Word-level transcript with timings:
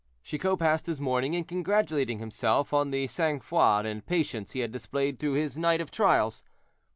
Chicot 0.23 0.57
passed 0.57 0.87
his 0.87 0.99
morning 0.99 1.35
in 1.35 1.43
congratulating 1.43 2.17
himself 2.17 2.73
on 2.73 2.89
the 2.89 3.05
sang 3.05 3.39
froid 3.39 3.85
and 3.85 4.03
patience 4.03 4.53
he 4.53 4.61
had 4.61 4.71
displayed 4.71 5.19
through 5.19 5.33
his 5.33 5.59
night 5.59 5.79
of 5.79 5.91
trials. 5.91 6.41